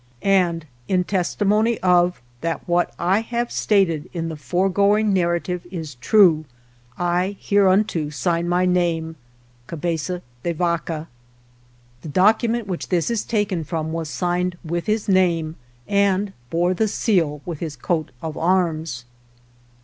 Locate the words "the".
4.29-4.35, 12.01-12.09, 16.73-16.87